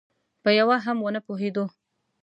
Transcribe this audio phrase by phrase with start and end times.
[0.43, 1.65] په یوه هم ونه پوهېدو.